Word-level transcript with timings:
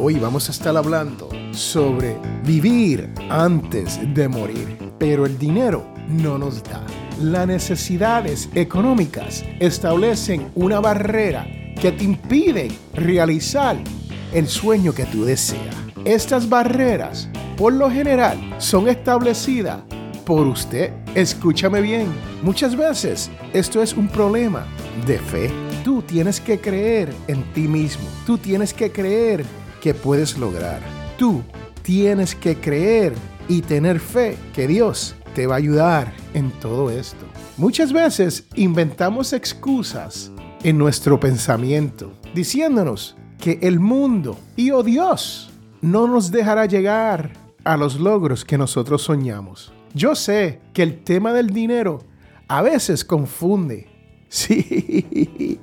Hoy 0.00 0.14
vamos 0.14 0.48
a 0.48 0.52
estar 0.52 0.76
hablando 0.76 1.28
sobre 1.50 2.16
vivir 2.44 3.12
antes 3.28 3.98
de 4.14 4.28
morir, 4.28 4.78
pero 4.96 5.26
el 5.26 5.36
dinero 5.36 5.88
no 6.08 6.38
nos 6.38 6.62
da. 6.62 6.86
Las 7.20 7.48
necesidades 7.48 8.48
económicas 8.54 9.44
establecen 9.58 10.52
una 10.54 10.78
barrera 10.78 11.48
que 11.80 11.90
te 11.90 12.04
impide 12.04 12.70
realizar 12.94 13.76
el 14.32 14.46
sueño 14.46 14.94
que 14.94 15.04
tú 15.04 15.24
deseas. 15.24 15.74
Estas 16.04 16.48
barreras, 16.48 17.28
por 17.56 17.72
lo 17.72 17.90
general, 17.90 18.38
son 18.58 18.88
establecidas 18.88 19.80
por 20.24 20.46
usted. 20.46 20.92
Escúchame 21.16 21.80
bien, 21.80 22.06
muchas 22.44 22.76
veces 22.76 23.32
esto 23.52 23.82
es 23.82 23.94
un 23.94 24.06
problema 24.06 24.64
de 25.08 25.18
fe. 25.18 25.50
Tú 25.82 26.02
tienes 26.02 26.40
que 26.40 26.60
creer 26.60 27.12
en 27.26 27.42
ti 27.52 27.66
mismo. 27.66 28.04
Tú 28.24 28.38
tienes 28.38 28.72
que 28.72 28.92
creer 28.92 29.44
que 29.80 29.94
puedes 29.94 30.38
lograr. 30.38 30.80
Tú 31.16 31.42
tienes 31.82 32.34
que 32.34 32.56
creer 32.56 33.14
y 33.48 33.62
tener 33.62 34.00
fe 34.00 34.36
que 34.54 34.66
Dios 34.66 35.14
te 35.34 35.46
va 35.46 35.54
a 35.54 35.58
ayudar 35.58 36.12
en 36.34 36.50
todo 36.50 36.90
esto. 36.90 37.24
Muchas 37.56 37.92
veces 37.92 38.44
inventamos 38.54 39.32
excusas 39.32 40.30
en 40.62 40.78
nuestro 40.78 41.18
pensamiento, 41.18 42.12
diciéndonos 42.34 43.16
que 43.38 43.58
el 43.62 43.80
mundo 43.80 44.38
y 44.56 44.70
o 44.70 44.82
Dios 44.82 45.50
no 45.80 46.06
nos 46.06 46.30
dejará 46.30 46.66
llegar 46.66 47.32
a 47.64 47.76
los 47.76 47.98
logros 48.00 48.44
que 48.44 48.58
nosotros 48.58 49.02
soñamos. 49.02 49.72
Yo 49.94 50.14
sé 50.14 50.60
que 50.72 50.82
el 50.82 51.02
tema 51.02 51.32
del 51.32 51.50
dinero 51.50 52.04
a 52.48 52.62
veces 52.62 53.04
confunde. 53.04 53.88
Sí, 54.30 55.58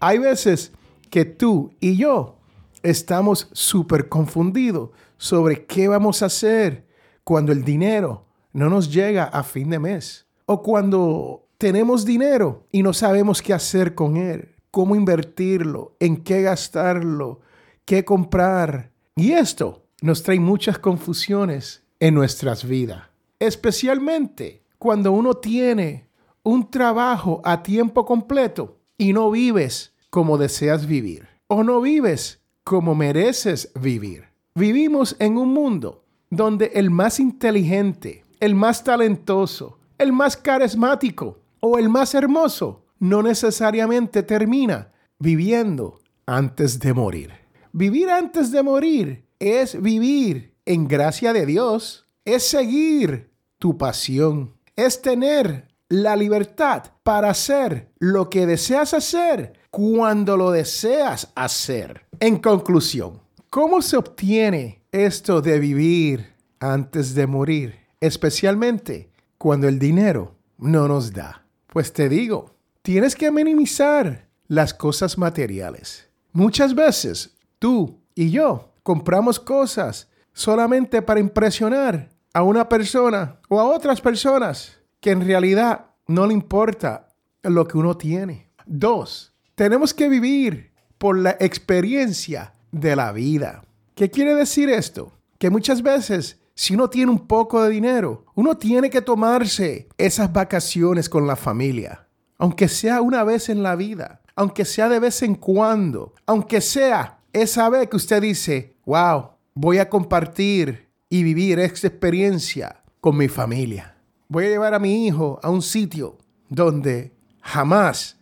hay 0.00 0.16
veces 0.16 0.72
que 1.10 1.26
tú 1.26 1.74
y 1.80 1.98
yo 1.98 2.39
estamos 2.82 3.48
súper 3.52 4.08
confundidos 4.08 4.90
sobre 5.18 5.66
qué 5.66 5.88
vamos 5.88 6.22
a 6.22 6.26
hacer 6.26 6.86
cuando 7.24 7.52
el 7.52 7.64
dinero 7.64 8.26
no 8.52 8.68
nos 8.68 8.92
llega 8.92 9.24
a 9.24 9.42
fin 9.42 9.70
de 9.70 9.78
mes. 9.78 10.26
O 10.46 10.62
cuando 10.62 11.46
tenemos 11.58 12.04
dinero 12.04 12.66
y 12.72 12.82
no 12.82 12.92
sabemos 12.92 13.42
qué 13.42 13.52
hacer 13.52 13.94
con 13.94 14.16
él, 14.16 14.54
cómo 14.70 14.96
invertirlo, 14.96 15.96
en 16.00 16.16
qué 16.18 16.42
gastarlo, 16.42 17.40
qué 17.84 18.04
comprar. 18.04 18.90
Y 19.14 19.32
esto 19.32 19.84
nos 20.02 20.22
trae 20.22 20.40
muchas 20.40 20.78
confusiones 20.78 21.84
en 22.00 22.14
nuestras 22.14 22.64
vidas. 22.64 23.04
Especialmente 23.38 24.64
cuando 24.78 25.12
uno 25.12 25.34
tiene 25.34 26.08
un 26.42 26.70
trabajo 26.70 27.42
a 27.44 27.62
tiempo 27.62 28.06
completo 28.06 28.78
y 28.96 29.12
no 29.12 29.30
vives 29.30 29.94
como 30.08 30.38
deseas 30.38 30.86
vivir. 30.86 31.28
O 31.46 31.62
no 31.62 31.80
vives 31.80 32.39
como 32.70 32.94
mereces 32.94 33.72
vivir. 33.74 34.26
Vivimos 34.54 35.16
en 35.18 35.36
un 35.36 35.52
mundo 35.52 36.04
donde 36.30 36.70
el 36.74 36.88
más 36.88 37.18
inteligente, 37.18 38.22
el 38.38 38.54
más 38.54 38.84
talentoso, 38.84 39.80
el 39.98 40.12
más 40.12 40.36
carismático 40.36 41.40
o 41.58 41.78
el 41.78 41.88
más 41.88 42.14
hermoso 42.14 42.84
no 43.00 43.24
necesariamente 43.24 44.22
termina 44.22 44.92
viviendo 45.18 45.98
antes 46.26 46.78
de 46.78 46.94
morir. 46.94 47.32
Vivir 47.72 48.08
antes 48.08 48.52
de 48.52 48.62
morir 48.62 49.24
es 49.40 49.82
vivir 49.82 50.54
en 50.64 50.86
gracia 50.86 51.32
de 51.32 51.46
Dios, 51.46 52.06
es 52.24 52.46
seguir 52.46 53.32
tu 53.58 53.78
pasión, 53.78 54.54
es 54.76 55.02
tener 55.02 55.66
la 55.90 56.14
libertad 56.14 56.84
para 57.02 57.30
hacer 57.30 57.90
lo 57.98 58.30
que 58.30 58.46
deseas 58.46 58.94
hacer 58.94 59.54
cuando 59.70 60.36
lo 60.36 60.52
deseas 60.52 61.32
hacer. 61.34 62.06
En 62.20 62.38
conclusión, 62.38 63.20
¿cómo 63.50 63.82
se 63.82 63.96
obtiene 63.96 64.84
esto 64.92 65.42
de 65.42 65.58
vivir 65.58 66.32
antes 66.60 67.14
de 67.14 67.26
morir? 67.26 67.74
Especialmente 67.98 69.10
cuando 69.36 69.66
el 69.66 69.80
dinero 69.80 70.36
no 70.58 70.86
nos 70.86 71.12
da. 71.12 71.44
Pues 71.66 71.92
te 71.92 72.08
digo, 72.08 72.54
tienes 72.82 73.16
que 73.16 73.32
minimizar 73.32 74.28
las 74.46 74.72
cosas 74.72 75.18
materiales. 75.18 76.08
Muchas 76.32 76.72
veces 76.72 77.34
tú 77.58 77.98
y 78.14 78.30
yo 78.30 78.72
compramos 78.84 79.40
cosas 79.40 80.08
solamente 80.32 81.02
para 81.02 81.18
impresionar 81.18 82.10
a 82.32 82.44
una 82.44 82.68
persona 82.68 83.40
o 83.48 83.58
a 83.58 83.64
otras 83.64 84.00
personas 84.00 84.79
que 85.00 85.10
en 85.10 85.24
realidad 85.24 85.86
no 86.06 86.26
le 86.26 86.34
importa 86.34 87.08
lo 87.42 87.66
que 87.66 87.78
uno 87.78 87.96
tiene. 87.96 88.50
Dos, 88.66 89.32
tenemos 89.54 89.94
que 89.94 90.08
vivir 90.08 90.72
por 90.98 91.16
la 91.18 91.36
experiencia 91.40 92.52
de 92.70 92.94
la 92.94 93.12
vida. 93.12 93.64
¿Qué 93.94 94.10
quiere 94.10 94.34
decir 94.34 94.68
esto? 94.68 95.12
Que 95.38 95.50
muchas 95.50 95.82
veces, 95.82 96.40
si 96.54 96.74
uno 96.74 96.90
tiene 96.90 97.10
un 97.10 97.26
poco 97.26 97.62
de 97.62 97.70
dinero, 97.70 98.26
uno 98.34 98.56
tiene 98.56 98.90
que 98.90 99.00
tomarse 99.00 99.88
esas 99.96 100.32
vacaciones 100.32 101.08
con 101.08 101.26
la 101.26 101.36
familia, 101.36 102.06
aunque 102.38 102.68
sea 102.68 103.00
una 103.00 103.24
vez 103.24 103.48
en 103.48 103.62
la 103.62 103.76
vida, 103.76 104.20
aunque 104.36 104.64
sea 104.64 104.88
de 104.88 105.00
vez 105.00 105.22
en 105.22 105.34
cuando, 105.34 106.14
aunque 106.26 106.60
sea 106.60 107.20
esa 107.32 107.68
vez 107.70 107.88
que 107.88 107.96
usted 107.96 108.20
dice, 108.20 108.76
wow, 108.84 109.30
voy 109.54 109.78
a 109.78 109.88
compartir 109.88 110.90
y 111.08 111.22
vivir 111.22 111.58
esta 111.58 111.86
experiencia 111.86 112.82
con 113.00 113.16
mi 113.16 113.28
familia 113.28 113.99
voy 114.30 114.46
a 114.46 114.48
llevar 114.48 114.74
a 114.74 114.78
mi 114.78 115.06
hijo 115.06 115.40
a 115.42 115.50
un 115.50 115.60
sitio 115.60 116.16
donde 116.48 117.12
jamás 117.42 118.16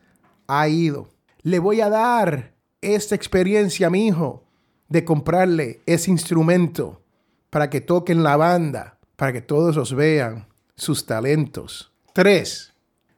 ha 0.48 0.66
ido. 0.66 1.10
Le 1.42 1.58
voy 1.58 1.82
a 1.82 1.90
dar 1.90 2.54
esta 2.80 3.14
experiencia 3.14 3.86
a 3.86 3.90
mi 3.90 4.06
hijo 4.06 4.44
de 4.88 5.04
comprarle 5.04 5.80
ese 5.84 6.10
instrumento 6.10 7.02
para 7.50 7.68
que 7.68 7.82
toquen 7.82 8.22
la 8.22 8.36
banda, 8.36 8.98
para 9.16 9.34
que 9.34 9.42
todos 9.42 9.76
los 9.76 9.94
vean 9.94 10.48
sus 10.76 11.04
talentos. 11.04 11.92
Tres, 12.14 12.72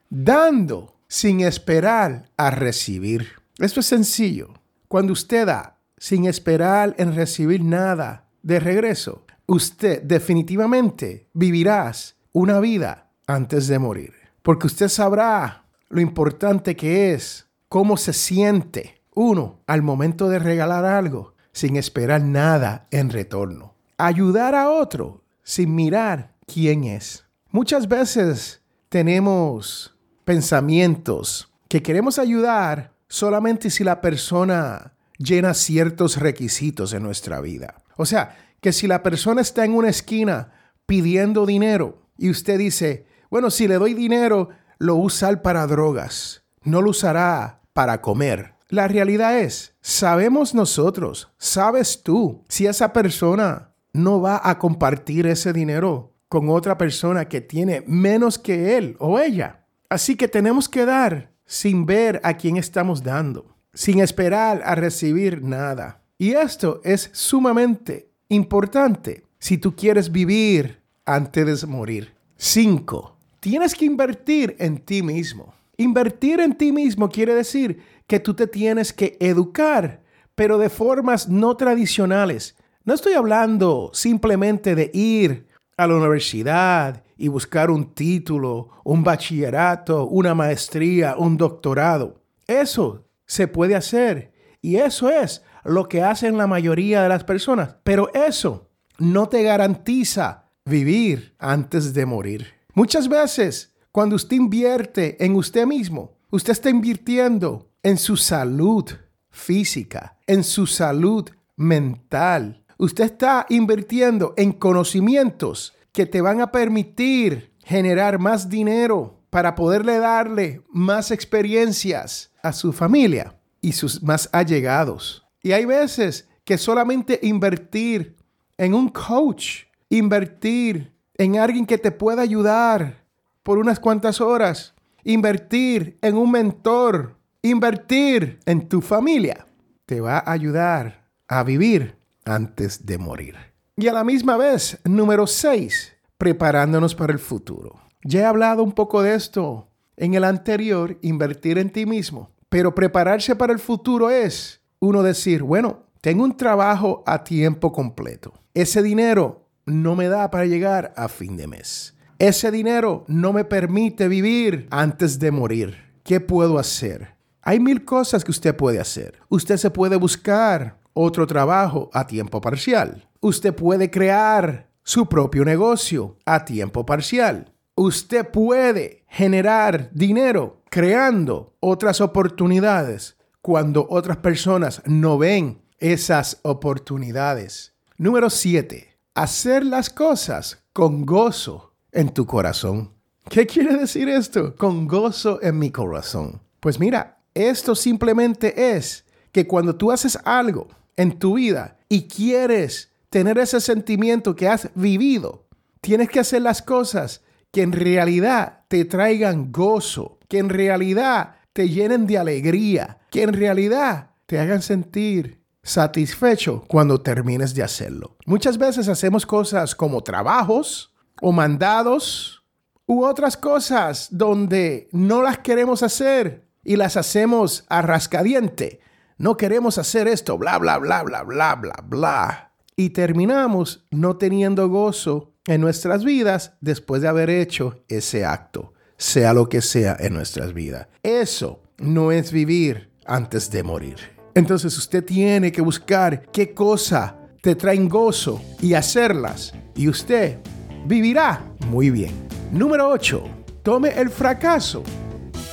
dando 0.09 0.97
sin 1.07 1.41
esperar 1.43 2.29
a 2.37 2.51
recibir. 2.51 3.29
Esto 3.59 3.81
es 3.81 3.87
sencillo. 3.87 4.53
Cuando 4.89 5.13
usted 5.13 5.47
da 5.47 5.79
sin 5.97 6.25
esperar 6.27 6.97
en 6.99 7.15
recibir 7.15 7.63
nada 7.63 8.29
de 8.43 8.59
regreso, 8.59 9.25
usted 9.47 10.03
definitivamente 10.03 11.29
vivirás 11.33 12.17
una 12.33 12.61
vida 12.61 13.11
antes 13.27 13.67
de 13.67 13.79
morir. 13.79 14.15
Porque 14.43 14.67
usted 14.67 14.89
sabrá 14.89 15.65
lo 15.89 16.01
importante 16.01 16.77
que 16.77 17.13
es, 17.13 17.49
cómo 17.69 17.97
se 17.97 18.13
siente 18.13 19.03
uno 19.15 19.61
al 19.67 19.83
momento 19.83 20.29
de 20.29 20.39
regalar 20.39 20.85
algo 20.85 21.35
sin 21.53 21.77
esperar 21.77 22.23
nada 22.23 22.87
en 22.91 23.11
retorno. 23.11 23.75
Ayudar 23.99 24.55
a 24.55 24.71
otro 24.71 25.25
sin 25.43 25.75
mirar 25.75 26.35
quién 26.47 26.85
es. 26.85 27.25
Muchas 27.51 27.89
veces 27.89 28.63
tenemos 28.89 29.97
pensamientos 30.25 31.53
que 31.69 31.83
queremos 31.83 32.19
ayudar 32.19 32.95
solamente 33.09 33.71
si 33.71 33.85
la 33.85 34.01
persona 34.01 34.95
llena 35.19 35.55
ciertos 35.55 36.17
requisitos 36.17 36.93
en 36.93 37.03
nuestra 37.03 37.41
vida. 37.41 37.75
O 37.97 38.07
sea, 38.07 38.37
que 38.61 38.73
si 38.73 38.87
la 38.87 39.03
persona 39.03 39.41
está 39.41 39.65
en 39.65 39.75
una 39.75 39.89
esquina 39.89 40.53
pidiendo 40.87 41.47
dinero, 41.47 42.03
y 42.21 42.29
usted 42.29 42.59
dice, 42.59 43.07
bueno, 43.31 43.51
si 43.51 43.67
le 43.67 43.77
doy 43.77 43.95
dinero, 43.95 44.51
lo 44.79 44.97
usa 44.97 45.41
para 45.43 45.67
drogas, 45.67 46.45
no 46.63 46.83
lo 46.83 46.91
usará 46.91 47.63
para 47.73 48.03
comer. 48.03 48.55
La 48.69 48.87
realidad 48.87 49.39
es, 49.39 49.75
sabemos 49.81 50.55
nosotros, 50.55 51.33
sabes 51.39 52.03
tú, 52.03 52.45
si 52.47 52.67
esa 52.67 52.93
persona 52.93 53.73
no 53.95 54.21
va 54.21 54.41
a 54.45 54.59
compartir 54.59 55.27
ese 55.27 55.55
dinero 55.55 56.13
con 56.29 56.51
otra 56.51 56.77
persona 56.77 57.27
que 57.27 57.41
tiene 57.41 57.83
menos 57.87 58.39
que 58.39 58.77
él 58.77 58.97
o 59.01 59.19
ella. 59.19 59.65
Así 59.89 60.15
que 60.15 60.29
tenemos 60.29 60.69
que 60.69 60.85
dar 60.85 61.33
sin 61.47 61.87
ver 61.87 62.21
a 62.23 62.35
quién 62.35 62.59
estamos 62.59 63.03
dando, 63.03 63.57
sin 63.73 63.99
esperar 64.01 64.61
a 64.65 64.75
recibir 64.75 65.43
nada. 65.43 66.03
Y 66.19 66.33
esto 66.33 66.83
es 66.85 67.09
sumamente 67.15 68.11
importante 68.29 69.25
si 69.39 69.57
tú 69.57 69.75
quieres 69.75 70.13
vivir 70.13 70.80
antes 71.15 71.61
de 71.61 71.67
morir. 71.67 72.15
5. 72.37 73.17
Tienes 73.41 73.75
que 73.75 73.85
invertir 73.85 74.57
en 74.59 74.79
ti 74.79 75.03
mismo. 75.03 75.55
Invertir 75.77 76.41
en 76.41 76.55
ti 76.57 76.73
mismo 76.73 77.09
quiere 77.09 77.35
decir 77.35 77.83
que 78.07 78.21
tú 78.21 78.35
te 78.35 78.47
tienes 78.47 78.93
que 78.93 79.17
educar, 79.19 80.03
pero 80.35 80.59
de 80.59 80.69
formas 80.69 81.29
no 81.29 81.57
tradicionales. 81.57 82.57
No 82.85 82.95
estoy 82.95 83.15
hablando 83.15 83.91
simplemente 83.93 84.75
de 84.75 84.91
ir 84.95 85.49
a 85.77 85.87
la 85.87 85.97
universidad 85.97 87.03
y 87.17 87.29
buscar 87.29 87.71
un 87.71 87.95
título, 87.95 88.71
un 88.85 89.03
bachillerato, 89.03 90.07
una 90.07 90.35
maestría, 90.35 91.17
un 91.17 91.37
doctorado. 91.37 92.21
Eso 92.47 93.07
se 93.27 93.49
puede 93.49 93.75
hacer 93.75 94.33
y 94.63 94.77
eso 94.77 95.09
es 95.09 95.43
lo 95.65 95.89
que 95.89 96.03
hacen 96.03 96.37
la 96.37 96.47
mayoría 96.47 97.03
de 97.03 97.09
las 97.09 97.25
personas. 97.25 97.77
Pero 97.85 98.13
eso 98.15 98.69
no 98.99 99.29
te 99.29 99.43
garantiza 99.43 100.50
vivir 100.71 101.35
antes 101.39 101.93
de 101.93 102.07
morir. 102.07 102.47
Muchas 102.73 103.09
veces, 103.09 103.75
cuando 103.93 104.17
usted 104.17 104.37
invierte 104.37 105.23
en 105.23 105.35
usted 105.35 105.67
mismo, 105.67 106.17
usted 106.31 106.53
está 106.53 106.71
invirtiendo 106.71 107.69
en 107.83 107.99
su 107.99 108.17
salud 108.17 108.85
física, 109.31 110.17
en 110.27 110.45
su 110.45 110.67
salud 110.67 111.29
mental. 111.57 112.65
Usted 112.79 113.05
está 113.05 113.45
invirtiendo 113.51 114.33
en 114.37 114.53
conocimientos 114.53 115.75
que 115.93 116.07
te 116.07 116.21
van 116.21 116.41
a 116.41 116.51
permitir 116.51 117.53
generar 117.65 118.19
más 118.19 118.49
dinero 118.49 119.21
para 119.29 119.55
poderle 119.55 119.99
darle 119.99 120.63
más 120.71 121.11
experiencias 121.11 122.33
a 122.43 122.53
su 122.53 122.73
familia 122.73 123.37
y 123.61 123.73
sus 123.73 124.03
más 124.03 124.29
allegados. 124.33 125.25
Y 125.43 125.53
hay 125.53 125.65
veces 125.65 126.29
que 126.45 126.59
solamente 126.59 127.19
invertir 127.23 128.17
en 128.57 128.75
un 128.75 128.89
coach, 128.89 129.65
invertir 129.91 130.95
en 131.15 131.39
alguien 131.39 131.67
que 131.67 131.77
te 131.77 131.91
pueda 131.91 132.23
ayudar 132.23 133.05
por 133.43 133.59
unas 133.59 133.79
cuantas 133.79 134.21
horas, 134.21 134.75
invertir 135.05 135.99
en 136.01 136.17
un 136.17 136.31
mentor, 136.31 137.17
invertir 137.43 138.41
en 138.47 138.69
tu 138.69 138.81
familia, 138.81 139.47
te 139.85 140.01
va 140.01 140.19
a 140.19 140.33
ayudar 140.33 141.09
a 141.29 141.43
vivir 141.43 141.97
antes 142.25 142.87
de 142.87 142.97
morir. 142.97 143.37
Y 143.77 143.89
a 143.89 143.93
la 143.93 144.05
misma 144.05 144.37
vez, 144.37 144.79
número 144.85 145.27
6, 145.27 145.97
preparándonos 146.17 146.95
para 146.95 147.13
el 147.13 147.19
futuro. 147.19 147.81
Ya 148.05 148.21
he 148.21 148.25
hablado 148.25 148.63
un 148.63 148.73
poco 148.73 149.03
de 149.03 149.15
esto 149.15 149.69
en 149.97 150.15
el 150.15 150.25
anterior, 150.25 150.99
invertir 151.03 151.59
en 151.59 151.71
ti 151.71 151.87
mismo. 151.87 152.31
Pero 152.49 152.75
prepararse 152.75 153.37
para 153.37 153.53
el 153.53 153.59
futuro 153.59 154.11
es 154.11 154.61
uno 154.81 155.03
decir, 155.03 155.43
bueno, 155.43 155.85
tengo 156.01 156.25
un 156.25 156.37
trabajo 156.37 157.03
a 157.07 157.23
tiempo 157.23 157.73
completo. 157.73 158.33
Ese 158.55 158.83
dinero 158.83 159.50
no 159.71 159.97
me 159.97 160.09
da 160.09 160.31
para 160.31 160.47
llegar 160.47 160.93
a 160.97 161.09
fin 161.09 161.37
de 161.37 161.47
mes. 161.47 161.95
Ese 162.19 162.51
dinero 162.51 163.05
no 163.09 163.33
me 163.33 163.45
permite 163.45 164.09
vivir 164.09 164.67
antes 164.71 165.19
de 165.19 165.31
morir. 165.31 165.79
¿Qué 166.05 166.21
puedo 166.21 166.59
hacer? 166.59 167.15
Hay 167.43 167.61
mil 167.61 167.85
cosas 167.85 168.25
que 168.25 168.31
usted 168.31 168.55
puede 168.55 168.79
hacer. 168.79 169.19
Usted 169.29 169.57
se 169.57 169.71
puede 169.71 169.97
buscar 169.97 170.79
otro 170.93 171.27
trabajo 171.27 171.89
a 171.95 172.07
tiempo 172.07 172.41
parcial. 172.41 173.09
Usted 173.21 173.55
puede 173.55 173.91
crear 173.91 174.69
su 174.83 175.07
propio 175.09 175.45
negocio 175.45 176.19
a 176.27 176.45
tiempo 176.45 176.85
parcial. 176.85 177.53
Usted 177.75 178.29
puede 178.29 179.05
generar 179.09 179.91
dinero 179.93 180.63
creando 180.69 181.55
otras 181.61 182.01
oportunidades 182.01 183.17
cuando 183.41 183.87
otras 183.89 184.19
personas 184.19 184.83
no 184.85 185.17
ven 185.17 185.63
esas 185.79 186.39
oportunidades. 186.43 187.75
Número 187.97 188.29
7. 188.29 188.90
Hacer 189.15 189.65
las 189.65 189.91
cosas 189.91 190.63
con 190.73 191.05
gozo 191.05 191.75
en 191.91 192.11
tu 192.11 192.27
corazón. 192.27 192.93
¿Qué 193.29 193.47
quiere 193.47 193.77
decir 193.77 194.09
esto? 194.09 194.55
Con 194.57 194.87
gozo 194.87 195.41
en 195.43 195.59
mi 195.59 195.71
corazón. 195.71 196.41
Pues 196.61 196.79
mira, 196.79 197.19
esto 197.35 197.75
simplemente 197.75 198.77
es 198.77 199.05
que 199.33 199.47
cuando 199.47 199.75
tú 199.75 199.91
haces 199.91 200.19
algo 200.25 200.69
en 200.97 201.19
tu 201.19 201.35
vida 201.35 201.77
y 201.89 202.07
quieres 202.07 202.93
tener 203.09 203.39
ese 203.39 203.61
sentimiento 203.61 204.37
que 204.37 204.49
has 204.49 204.71
vivido. 204.75 205.49
Tienes 205.81 206.09
que 206.09 206.21
hacer 206.21 206.43
las 206.43 206.63
cosas 206.63 207.23
que 207.51 207.63
en 207.63 207.73
realidad 207.73 208.61
te 208.69 208.85
traigan 208.85 209.51
gozo, 209.51 210.19
que 210.29 210.39
en 210.39 210.49
realidad 210.49 211.37
te 211.53 211.69
llenen 211.69 212.07
de 212.07 212.19
alegría, 212.19 212.99
que 213.11 213.23
en 213.23 213.33
realidad 213.33 214.11
te 214.27 214.39
hagan 214.39 214.63
sentir 214.63 215.40
satisfecho 215.63 216.65
cuando 216.67 217.01
termines 217.01 217.55
de 217.55 217.63
hacerlo. 217.63 218.17
Muchas 218.27 218.59
veces 218.59 218.89
hacemos 218.89 219.27
cosas 219.27 219.75
como 219.75 220.03
trabajos 220.03 220.95
o 221.21 221.33
mandados 221.33 222.45
u 222.87 223.05
otras 223.05 223.37
cosas 223.37 224.09
donde 224.11 224.89
no 224.93 225.23
las 225.23 225.39
queremos 225.39 225.83
hacer 225.83 226.49
y 226.65 226.77
las 226.77 226.97
hacemos 226.97 227.65
a 227.69 227.83
rascadiente. 227.83 228.81
No 229.19 229.37
queremos 229.37 229.79
hacer 229.79 230.09
esto, 230.09 230.39
bla, 230.39 230.59
bla, 230.59 230.79
bla, 230.79 231.03
bla, 231.03 231.23
bla, 231.23 231.55
bla, 231.55 231.85
bla 231.85 232.51
y 232.81 232.91
terminamos 232.91 233.85
no 233.91 234.17
teniendo 234.17 234.67
gozo 234.71 235.35
en 235.47 235.61
nuestras 235.61 236.03
vidas 236.03 236.55
después 236.63 237.03
de 237.03 237.09
haber 237.09 237.29
hecho 237.29 237.85
ese 237.89 238.25
acto, 238.25 238.73
sea 238.97 239.35
lo 239.35 239.51
que 239.51 239.61
sea 239.61 239.99
en 240.01 240.15
nuestras 240.15 240.55
vidas. 240.55 240.87
Eso 241.03 241.61
no 241.77 242.11
es 242.11 242.33
vivir 242.33 242.91
antes 243.05 243.51
de 243.51 243.63
morir. 243.63 244.20
Entonces 244.35 244.77
usted 244.77 245.05
tiene 245.05 245.51
que 245.51 245.61
buscar 245.61 246.23
qué 246.31 246.55
cosa 246.55 247.17
te 247.41 247.55
traen 247.55 247.89
gozo 247.89 248.41
y 248.61 248.75
hacerlas 248.75 249.53
y 249.75 249.89
usted 249.89 250.39
vivirá 250.87 251.43
muy 251.67 251.91
bien. 251.91 252.13
Número 252.53 252.89
8. 252.89 253.23
Tome 253.63 253.91
el 253.91 254.11
fracaso 254.11 254.83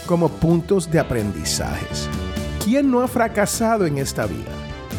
como 0.06 0.30
puntos 0.30 0.90
de 0.90 1.00
aprendizajes. 1.00 2.10
¿Quién 2.64 2.90
no 2.92 3.02
ha 3.02 3.08
fracasado 3.08 3.86
en 3.86 3.98
esta 3.98 4.26
vida? 4.26 4.52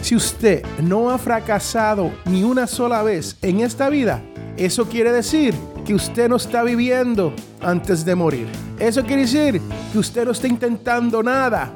Si 0.02 0.14
usted 0.14 0.64
no 0.82 1.10
ha 1.10 1.18
fracasado 1.18 2.12
ni 2.26 2.44
una 2.44 2.66
sola 2.66 3.02
vez 3.02 3.36
en 3.42 3.60
esta 3.60 3.88
vida, 3.88 4.22
eso 4.56 4.88
quiere 4.88 5.12
decir 5.12 5.54
que 5.84 5.94
usted 5.94 6.28
no 6.28 6.36
está 6.36 6.62
viviendo 6.62 7.34
antes 7.60 8.04
de 8.04 8.14
morir. 8.14 8.46
Eso 8.78 9.02
quiere 9.02 9.22
decir 9.22 9.60
que 9.92 9.98
usted 9.98 10.24
no 10.24 10.32
está 10.32 10.48
intentando 10.48 11.22
nada 11.22 11.72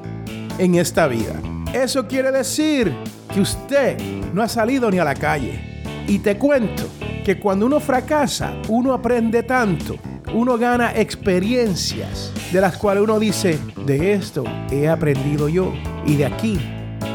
en 0.59 0.75
esta 0.77 1.07
vida. 1.09 1.35
Eso 1.73 2.07
quiere 2.07 2.31
decir 2.31 2.95
que 3.33 3.41
usted 3.41 3.97
no 4.35 4.43
ha 4.43 4.49
salido 4.49 4.91
ni 4.91 4.99
a 4.99 5.05
la 5.05 5.15
calle. 5.15 5.59
Y 6.07 6.19
te 6.19 6.37
cuento 6.37 6.85
que 7.25 7.39
cuando 7.39 7.65
uno 7.65 7.81
fracasa, 7.81 8.53
uno 8.69 8.93
aprende 8.93 9.43
tanto, 9.43 9.97
uno 10.35 10.59
gana 10.59 10.93
experiencias 10.95 12.31
de 12.53 12.61
las 12.61 12.77
cuales 12.77 13.05
uno 13.05 13.19
dice, 13.19 13.59
de 13.87 14.13
esto 14.13 14.45
he 14.71 14.87
aprendido 14.87 15.49
yo 15.49 15.73
y 16.05 16.17
de 16.17 16.27
aquí 16.27 16.61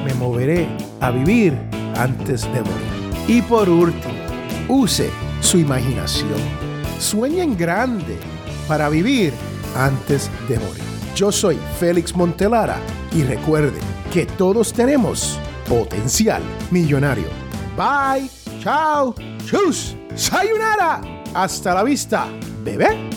me 0.04 0.14
moveré 0.16 0.68
a 1.02 1.12
vivir 1.12 1.54
antes 1.96 2.44
de 2.52 2.62
morir. 2.62 3.28
Y 3.28 3.44
por 3.44 3.70
último, 3.70 4.14
use 4.68 5.10
su 5.40 5.60
imaginación. 5.60 6.40
Sueñe 6.98 7.44
en 7.44 7.56
grande 7.56 8.18
para 8.68 8.90
vivir 8.90 9.34
antes 9.76 10.32
de 10.50 10.58
morir. 10.58 10.84
Yo 11.16 11.32
soy 11.32 11.60
Félix 11.80 12.16
Montelara 12.16 12.78
y 13.12 13.24
recuerde 13.24 13.97
que 14.12 14.26
todos 14.26 14.74
tenemos 14.74 15.40
potencial 15.68 16.42
millonario. 16.72 17.28
Bye, 17.76 18.30
chao, 18.62 19.14
chus, 19.46 19.96
sayonara. 20.16 21.02
Hasta 21.34 21.74
la 21.74 21.84
vista, 21.84 22.28
bebé. 22.64 23.10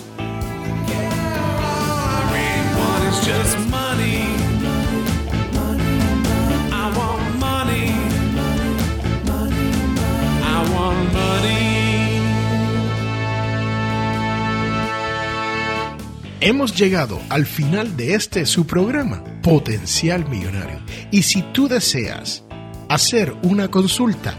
Hemos 16.43 16.75
llegado 16.75 17.21
al 17.29 17.45
final 17.45 17.99
de 17.99 18.15
este 18.15 18.47
su 18.47 18.67
programa, 18.67 19.23
Potencial 19.43 20.27
Millonario. 20.27 20.81
Y 21.11 21.21
si 21.25 21.43
tú 21.43 21.69
deseas 21.69 22.45
hacer 22.89 23.35
una 23.43 23.69
consulta, 23.69 24.39